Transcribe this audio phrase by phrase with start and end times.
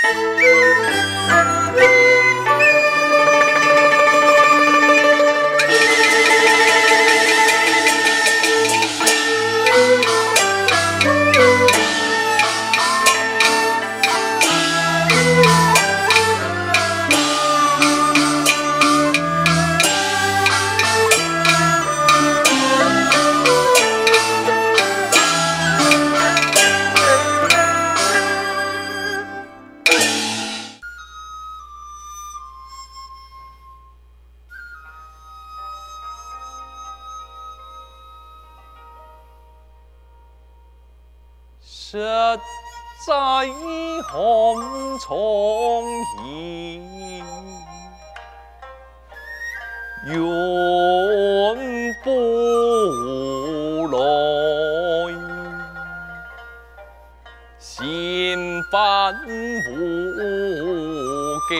[0.00, 0.48] 身
[50.14, 50.14] 永
[52.02, 52.06] 不
[53.88, 53.98] 来，
[57.58, 60.18] 心烦无
[61.48, 61.52] 计，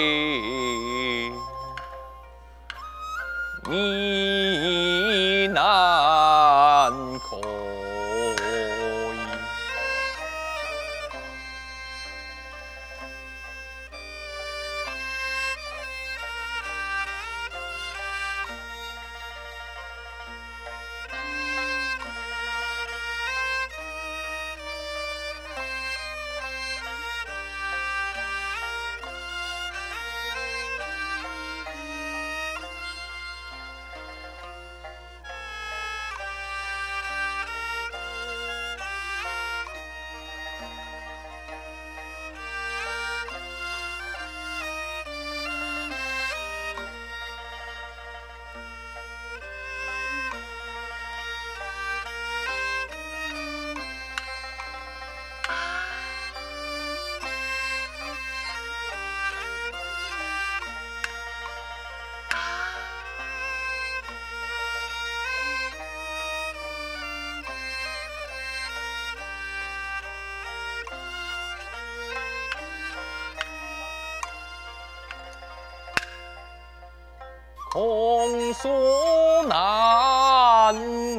[79.49, 80.75] 难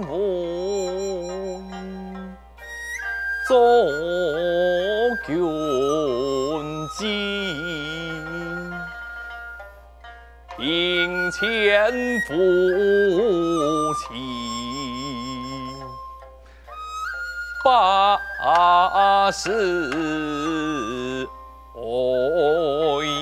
[0.07, 0.09] 闻，
[3.47, 3.55] 作
[5.25, 5.27] 军
[6.97, 7.01] 机，
[10.57, 11.39] 庭前
[12.27, 12.33] 夫
[13.95, 13.99] 妻
[17.63, 18.19] 把
[19.31, 21.27] 持
[21.75, 23.18] ой。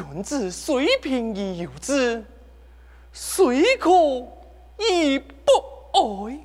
[0.00, 2.22] 君子虽贫亦有志，
[3.12, 4.30] 虽苦
[4.76, 5.52] 亦不
[5.92, 6.38] 哀。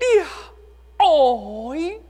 [0.00, 0.26] 了
[0.98, 2.00] 哀。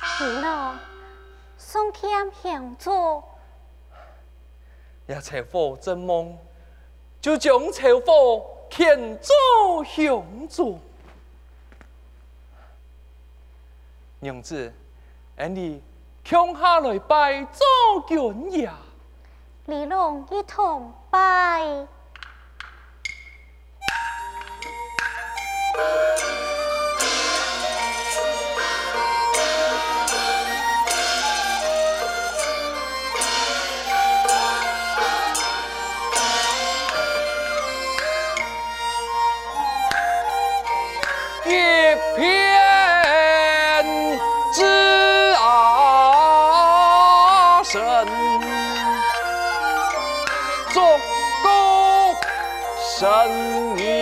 [0.00, 0.78] 是了，
[1.58, 3.24] 宋谦向左。
[5.06, 6.38] 也柴火正梦，
[7.20, 9.32] 就将柴火牵走
[9.84, 10.78] 向左。
[14.22, 14.72] 娘子，
[15.36, 15.80] 俺哋
[16.22, 18.70] 强下来拜祖君爷。
[19.66, 21.88] 李龙一同拜。
[53.02, 53.10] 声
[53.78, 54.01] 音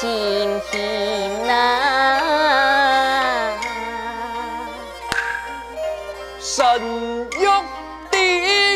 [0.00, 0.08] 心
[0.70, 0.78] 情
[1.50, 1.52] 啊，
[6.38, 6.62] 神
[7.32, 7.44] 玉
[8.08, 8.16] 的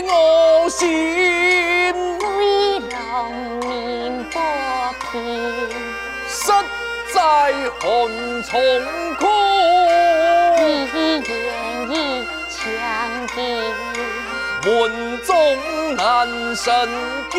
[0.08, 2.26] 我心，为
[2.80, 2.90] 农
[3.60, 3.70] 民
[4.30, 4.36] 保
[5.12, 5.14] 平，
[6.28, 6.50] 实
[7.14, 7.20] 在
[7.78, 7.86] 很
[8.42, 8.50] 痛
[9.20, 9.22] 苦，
[10.58, 10.60] 你
[11.22, 11.30] 愿
[11.92, 11.94] 意
[12.50, 12.58] 强
[13.28, 13.38] 敌，
[14.64, 14.68] 门
[15.24, 15.30] 中
[15.94, 16.02] 难
[16.56, 16.66] 生
[17.30, 17.38] 金，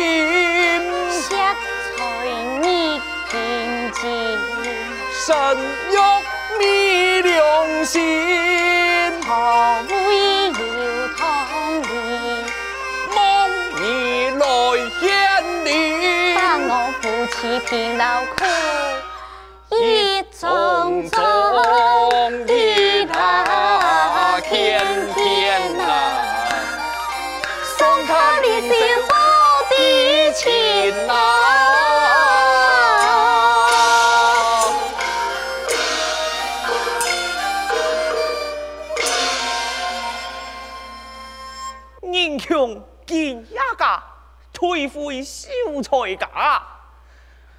[5.26, 5.34] 神
[5.90, 5.96] 玉
[6.60, 7.96] 你良心，
[9.22, 9.30] 何
[9.88, 10.58] 为流
[11.16, 11.22] 通
[11.80, 11.88] 你，
[13.16, 13.18] 望
[13.80, 13.82] 你
[14.38, 14.44] 来
[15.00, 15.02] 献
[15.64, 15.66] 礼，
[16.34, 16.68] 把我
[17.00, 18.04] 夫妻平劳
[18.36, 18.44] 苦，
[19.70, 21.16] 一种种
[22.46, 22.52] 的
[44.64, 45.50] 退回秀
[45.82, 46.26] 才家。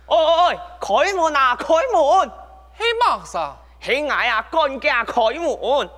[0.07, 2.31] 哎哎，开门啊，开门！
[2.73, 3.55] 黑马啥？
[3.79, 5.89] 喜爱啊，干家开门！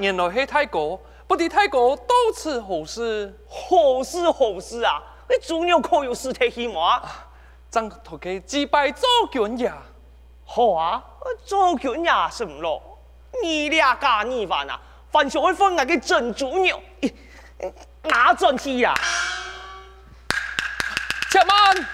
[0.00, 0.98] 原来是太哥，
[1.28, 3.32] 不知太哥到此何事？
[3.48, 5.00] 何事何事啊？
[5.28, 7.00] 你主要可有事体希望？
[7.70, 9.76] 张头家祭拜周君呀。
[10.44, 11.02] 好啊，
[11.44, 12.98] 周君呀什么咯？
[13.42, 14.80] 你俩家你饭啊，
[15.12, 16.80] 饭上会分那个珍珠鸟，
[18.02, 18.94] 哪阵去呀？
[21.30, 21.86] 且慢，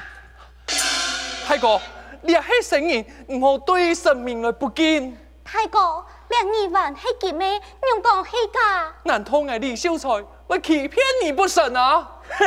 [1.45, 1.81] 太哥，
[2.23, 5.19] 你系神人，我对神明来不敬。
[5.43, 7.49] 太哥，两二万系几咩？
[7.51, 8.95] 用讲系假？
[9.03, 10.09] 难道系李秀才
[10.47, 12.21] 会欺骗你不成啊？
[12.31, 12.47] 哼！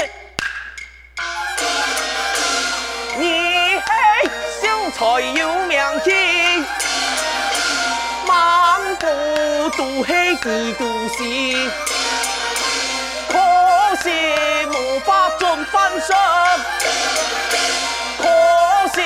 [3.19, 3.23] 你
[3.79, 3.81] 系
[4.61, 4.99] 秀才
[5.39, 6.11] 有名气，
[8.27, 9.03] 满腹
[9.75, 10.81] 都系嫉妒
[11.17, 11.71] 心，
[13.27, 13.33] 可
[14.03, 14.05] 惜
[14.67, 16.15] 无法尽翻身，
[18.17, 18.23] 可
[18.93, 18.97] 惜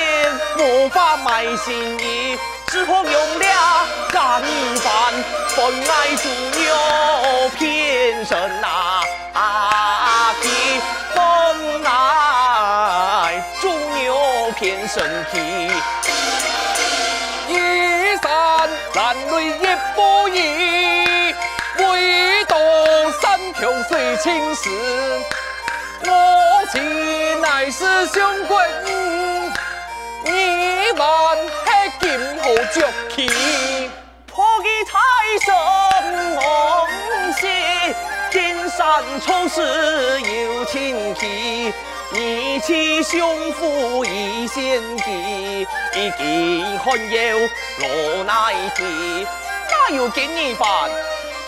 [0.58, 2.38] 无法卖心意。
[2.66, 5.12] 只好用了假泥饭，
[5.48, 5.58] 分
[5.90, 6.60] 爱猪牛
[7.58, 9.02] 偏生啊！
[14.62, 15.40] 天生皮，
[17.48, 19.66] 一山难累一
[19.96, 21.34] 不易，
[21.78, 22.54] 唯独
[23.20, 24.70] 山穷水尽时，
[26.06, 26.78] 我妻
[27.40, 28.56] 乃是相君，
[30.26, 31.36] 你万。
[31.98, 32.08] 今
[32.42, 33.26] 后着起，
[34.28, 34.92] 破记财
[35.44, 35.52] 神
[36.36, 36.42] 红
[37.32, 37.50] 线，
[38.30, 41.74] 金山丑事有情气，
[42.14, 47.38] 义气胸腹一线记，一经寒有
[47.78, 49.26] 罗乃提，
[49.70, 50.68] 哪有给你饭，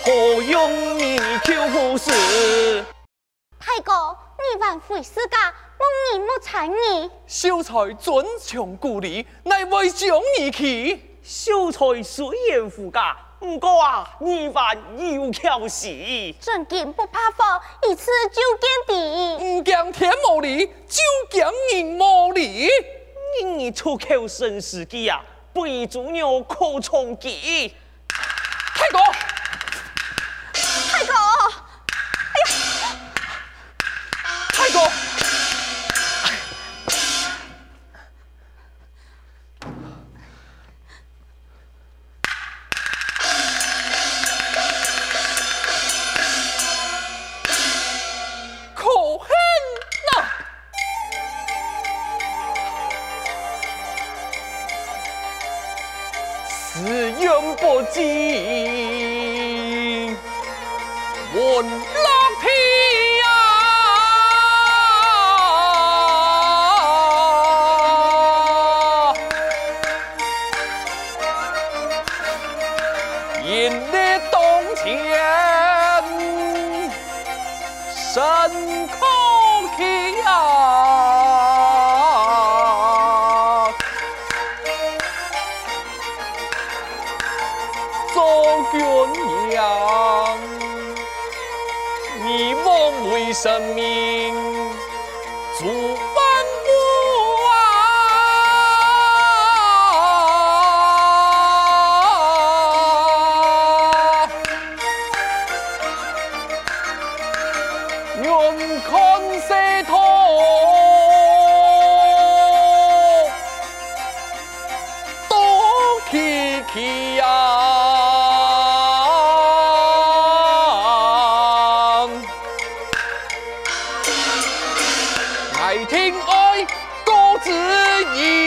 [0.02, 2.83] 何用你求事？
[3.61, 5.52] 太哥，你还会世家？
[5.78, 11.18] 莫你莫缠你，秀才尊重故里，乃为将你去。
[11.23, 13.14] 秀才虽然富家，
[13.45, 16.35] 不过啊，你犯有巧事。
[16.41, 17.45] 真金不怕火，
[17.87, 19.45] 一次就见底。
[19.45, 22.71] 唔讲天无理，就讲人无理。
[23.59, 25.23] 你出口生死机啊，
[25.53, 27.75] 不以猪牛可充饥。
[28.09, 28.99] 太哥，
[93.45, 93.84] 为神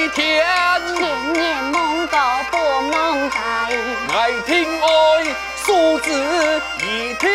[0.09, 0.45] 天，
[0.95, 3.37] 千年梦到不梦呆，
[4.15, 4.87] 爱听爱
[5.65, 6.11] 数字
[6.79, 7.29] 一听，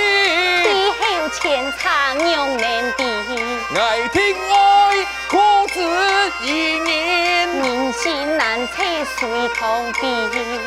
[0.63, 3.05] 地厚千长永年地，
[3.79, 5.81] 爱听爱各自
[6.43, 8.83] 一年，人心难测
[9.19, 10.07] 谁同比，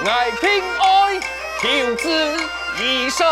[0.07, 1.19] 爱听爱
[1.61, 2.37] 求字
[2.79, 3.25] 一生，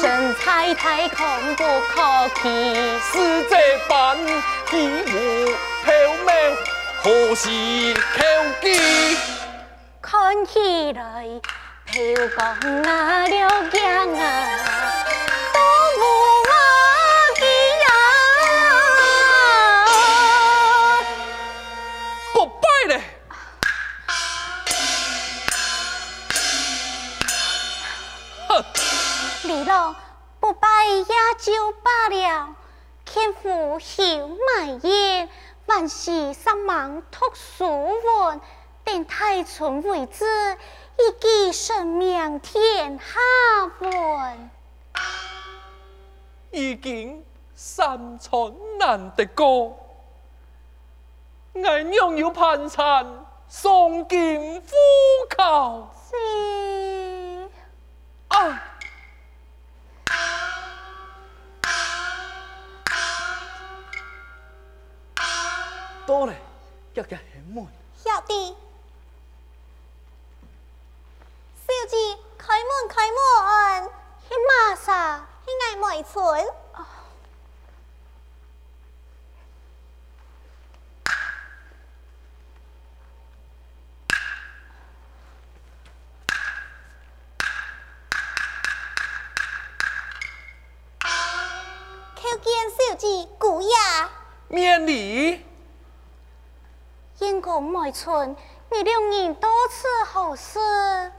[0.00, 2.74] 神采太空不可欺，
[3.12, 3.56] 世界
[3.88, 4.16] 般
[4.70, 5.50] 体无
[5.84, 5.88] 缥
[6.24, 6.28] 缈，
[7.04, 7.50] 何时
[7.92, 8.24] 求
[8.62, 9.18] 记？
[10.00, 11.28] 看起来
[11.84, 12.00] 飘
[12.34, 12.46] 光
[12.82, 14.24] 啊，流光啊，
[15.52, 15.60] 都
[16.00, 16.02] 无
[16.48, 16.50] 我
[17.36, 17.44] 记
[17.82, 17.86] 呀，
[22.32, 23.02] 不拜嘞！
[28.48, 28.64] 哼！
[29.42, 29.94] 李老
[30.40, 31.04] 不拜也
[31.38, 32.54] 就罢了，
[33.04, 34.02] 天父休
[34.56, 35.28] 埋怨，
[35.66, 38.40] 万事三忙托书文，
[38.84, 40.24] 等太春为止，
[40.98, 43.20] 一记声名天下
[43.80, 44.50] 闻。
[46.50, 47.24] 已经
[47.56, 49.76] 山川难得过，
[51.54, 53.06] 俺拥有盘缠，
[53.48, 54.66] 送金虎
[55.36, 55.88] 口。
[56.10, 57.48] 是
[58.28, 58.73] 啊！
[66.06, 66.34] 到了，
[66.94, 67.66] 叫叫开门。
[67.96, 68.54] 小弟，
[71.56, 71.96] 小姐，
[72.36, 73.90] 开门开门，
[74.28, 75.26] 去马啥？
[75.46, 76.46] 去爱梅村。
[92.14, 93.68] 叩见小姐姑爷。
[94.48, 95.43] 免礼。
[97.54, 98.34] 燕公梅村，
[98.72, 100.58] 你两人多次好事？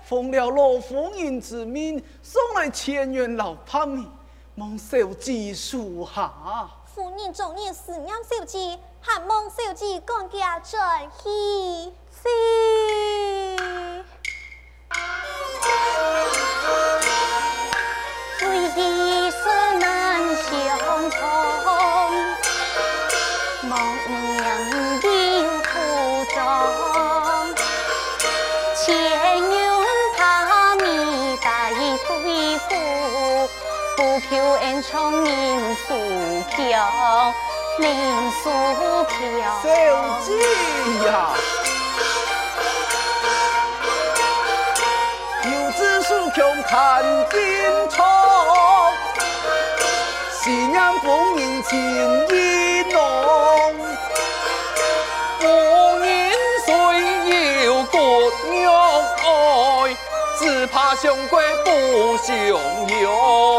[0.04, 4.06] 奉了老夫人之命，送来千元老帕米，
[4.56, 6.34] 望小姐恕下。
[6.94, 11.30] 夫人终日思念小姐，还望小姐赶驾转去。
[12.12, 12.28] 是。
[18.38, 19.48] 虽是
[19.80, 21.18] 难相从，
[23.70, 23.72] 望
[24.08, 24.85] 娘
[34.30, 35.94] 求恩宠命苏
[36.50, 37.34] 飘，
[37.80, 37.86] 命
[38.42, 38.50] 苏
[39.04, 39.14] 飘。
[39.62, 39.68] 小
[40.26, 40.28] 姐
[41.06, 41.10] 呀，
[45.44, 47.40] 有子苏强看金
[47.90, 48.92] 床，
[50.42, 51.74] 喜迎丰年情
[52.30, 52.34] 意
[52.92, 52.96] 浓。
[55.40, 55.44] 夫
[56.00, 56.08] 人
[56.66, 56.68] 虽
[57.66, 57.96] 有骨
[58.64, 58.66] 肉
[59.22, 59.26] 爱，
[60.40, 61.68] 只怕相归不
[62.18, 63.55] 相容，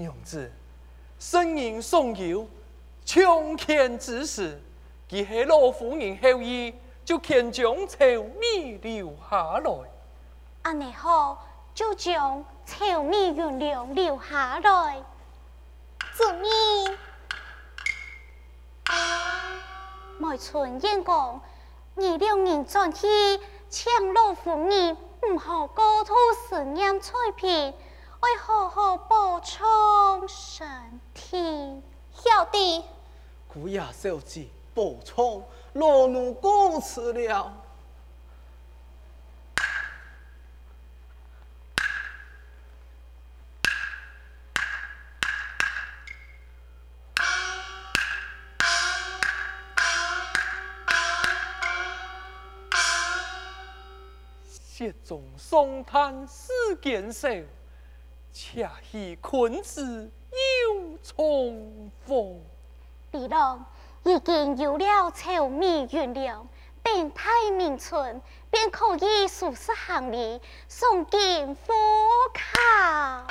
[0.00, 0.50] 娘子，
[1.18, 2.48] 生人送油，
[3.04, 4.58] 穷献之时，
[5.06, 9.72] 既系老夫人厚意，就献将稠米留下来。
[10.62, 15.02] 安尼好，就将稠米原料留下来。
[16.16, 16.98] 主命，
[20.18, 21.40] 梅村燕公，
[21.94, 23.06] 你两人转去，
[23.68, 24.96] 请老夫人
[25.28, 26.14] 唔好过度
[26.48, 27.74] 思念翠屏，
[28.20, 31.00] 为好好补充身
[34.74, 35.42] bộ trộm!
[54.80, 57.46] 姐，补充 thiên hiệu 四件事
[58.32, 62.40] 恰似困子又重逢。
[63.10, 63.64] 比郎
[64.04, 66.46] 已经有了稠密原料，
[66.82, 68.20] 便太明春
[68.50, 71.72] 便可以收拾行李送进府
[72.32, 73.26] 考。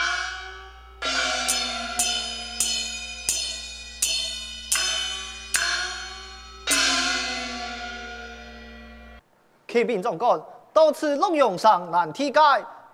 [9.67, 10.41] 启禀长官，
[10.73, 12.39] 到此洛阳上难题解，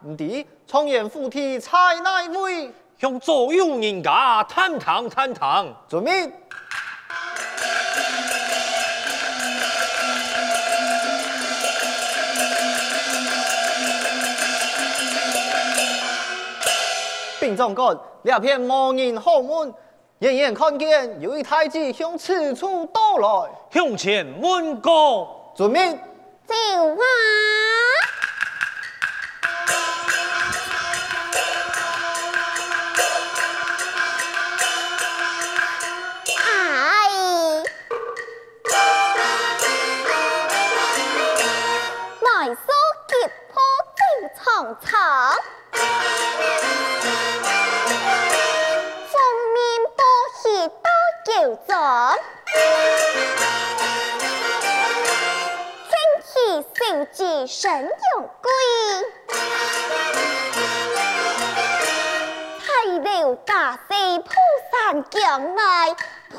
[0.02, 2.72] 唔知状元附体猜哪位？
[3.00, 5.66] 向左右人家探探探探。
[5.88, 6.32] 遵命。
[17.40, 19.74] 禀长官，两片无人后门，
[20.20, 25.54] 远远看见有一太子向此处到来，向前问过。
[25.56, 25.98] 遵命。
[26.48, 27.65] 走啊！
[44.66, 45.36] 正长长，
[49.12, 49.14] 封
[49.54, 49.60] 面
[49.96, 50.02] 不
[50.42, 50.90] 喜多
[51.24, 51.72] 九种。
[56.74, 58.50] 受祭神勇归，
[62.66, 62.66] 太
[63.00, 63.80] 留大势
[64.20, 64.32] 铺
[64.72, 65.96] 山墙来
[66.30, 66.38] 铺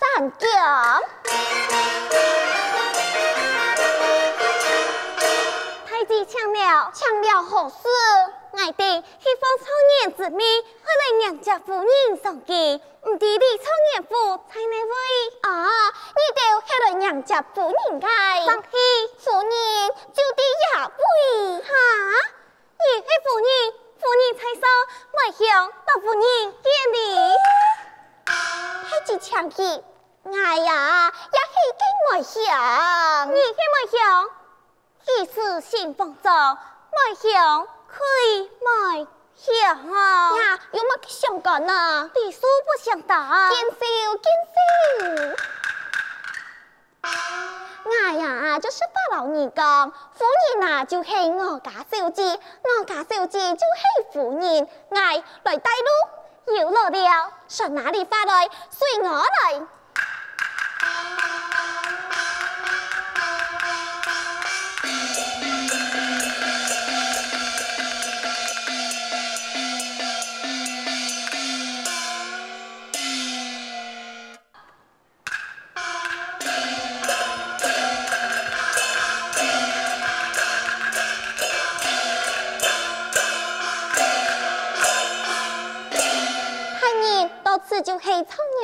[0.00, 1.02] 山墙。
[7.48, 7.76] 好事？
[8.58, 9.64] 爱弟希望草
[10.02, 11.86] 原之命，会来娘家夫人
[12.20, 12.54] 送给。
[13.04, 14.94] 唔知你少年夫在哪位？
[15.42, 15.46] 啊，
[16.16, 18.06] 你哋系来娘家夫人嘅。
[18.46, 18.68] 放屁，
[19.18, 19.50] 夫人
[20.12, 21.60] 就地也位。
[21.60, 21.70] 哈，
[22.80, 23.48] 你系夫人，
[24.00, 24.62] 夫人才说
[25.12, 26.22] 没向老夫人
[26.62, 26.98] 见礼。
[28.26, 29.62] 太子抢去，
[30.24, 31.80] 哎呀，也系给
[32.10, 33.30] 没向。
[33.30, 34.30] 你系没向，
[35.06, 36.58] 一时心慌张，
[36.96, 37.66] 没向。
[37.88, 42.10] 可以买想啊呀，有乜去相干啊？
[42.12, 43.76] 地书不相打，见笑
[44.22, 44.56] 见笑。
[47.88, 50.24] 哎呀，就是把老二讲，夫
[50.58, 52.22] 人啊就系我家小姐，
[52.62, 54.68] 我家小姐就系夫人。
[54.90, 58.48] 哎，来带路，有路了，上哪里发来？
[58.70, 59.66] 随我来。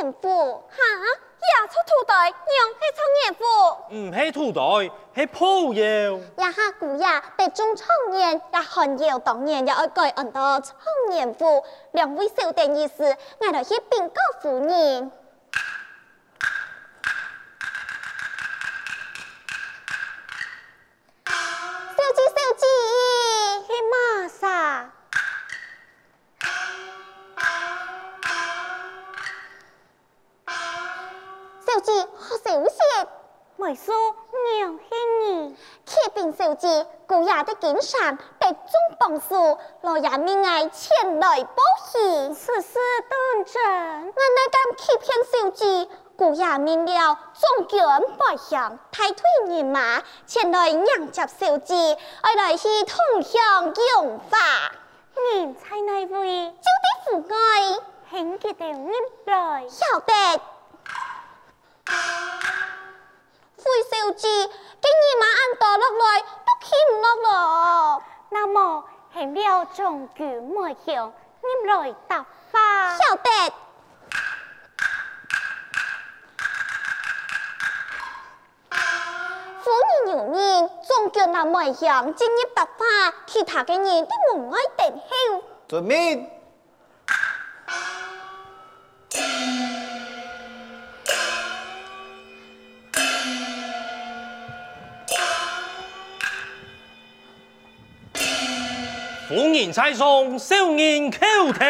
[0.03, 0.77] 年富，哈，
[1.39, 3.45] 也出土豆，娘去创业富。
[3.95, 4.83] 唔系土豆，
[5.15, 6.19] 系铺窑。
[6.39, 10.77] 呀哈，古呀，白种创业，也很有当年要改按到创
[11.13, 11.63] 业富。
[11.93, 15.13] 两位小弟意思，俺就去并告夫人。
[37.63, 43.63] 经常被中榜数，老爷命爱前来报喜，此事当真。
[43.63, 47.81] 俺那敢欺骗小姐，故也免了中军
[48.19, 54.39] 百乡，太退人马前来迎接小姐，爱来去同享荣华。
[55.35, 56.51] 人才哪位？
[56.51, 57.81] 就得父爱，
[58.11, 58.91] 请记得入
[59.27, 59.69] 来。
[59.69, 60.41] 晓得。
[63.63, 66.25] 费小姐，今日马鞍到落来。
[66.65, 66.71] 听
[67.01, 72.97] 落咯，那么系了中举莫向，你来答法。
[72.97, 73.31] 晓得。
[79.61, 79.71] 夫
[80.07, 85.43] 人有命，中举那莫向，今日答法，其他嘅人你唔爱等候。
[85.69, 86.42] 遵命。
[99.35, 101.65] 夫人在上，少年叩头。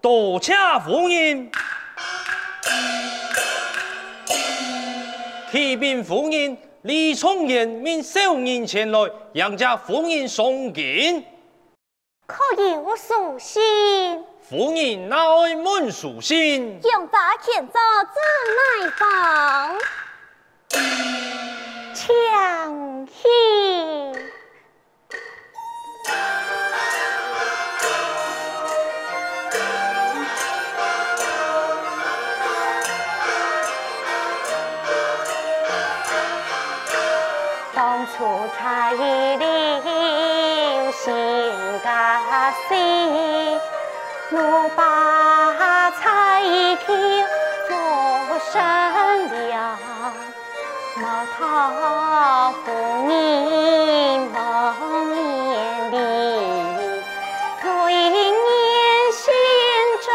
[0.00, 1.50] 多谢夫人。
[5.50, 11.24] 启禀夫人，李重言命小人前来，让家夫人送见。
[12.28, 13.60] 可有书信？
[14.48, 16.78] 夫人哪会问书信？
[16.84, 17.72] 用把钳子
[18.12, 18.20] 自
[18.84, 19.76] 来访，
[21.94, 23.28] 抢戏。
[38.18, 38.20] 出
[38.56, 38.96] 差一
[39.36, 39.42] 流
[40.92, 41.02] 新
[41.82, 42.74] 家戏，
[44.30, 45.96] 我把彩
[46.76, 46.94] 票
[47.66, 47.72] 做
[48.52, 48.54] 生
[49.48, 49.78] 了，
[51.14, 52.72] 莫讨夫
[53.08, 53.12] 人
[54.32, 54.36] 望
[55.14, 55.94] 眼里，
[57.62, 58.12] 贵人
[59.12, 59.22] 心
[60.02, 60.10] 中，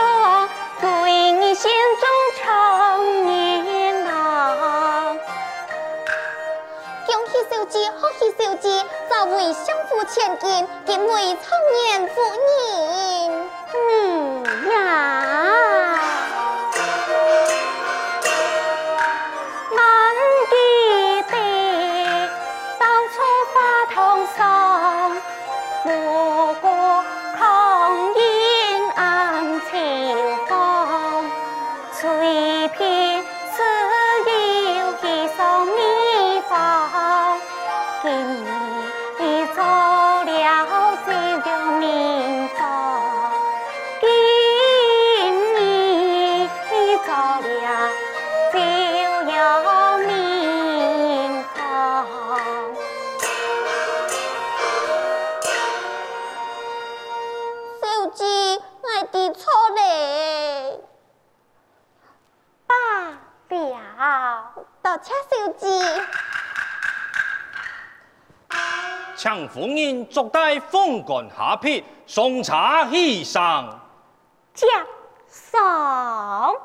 [0.82, 0.88] 贵
[1.32, 2.04] 人心中
[2.38, 2.44] 常
[3.24, 4.12] 念郎。
[7.08, 8.68] 恭喜小姐，贺喜小姐，
[9.10, 13.48] 早为相府千金，今为청年夫人。
[13.74, 14.78] 嗯呀，
[69.50, 73.80] 夫人坐待风干下辟，送茶喜上。
[74.54, 74.68] 接
[75.28, 76.56] 上。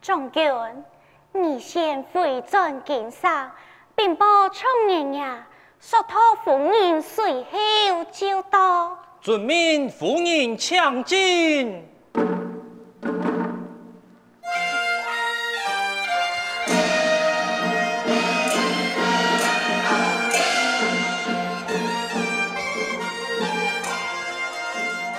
[0.00, 0.42] 将军，
[1.32, 3.52] 你先回转京上，
[3.94, 5.46] 并报청年呀。
[5.80, 11.84] 说托夫人随后就到，遵命夫人抢进。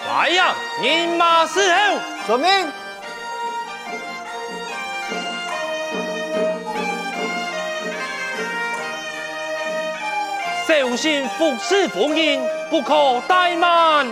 [0.07, 1.99] 来呀，人马伺候。
[2.27, 2.49] 遵命。
[10.69, 12.93] 小心服侍夫人，不可
[13.27, 14.05] 怠慢。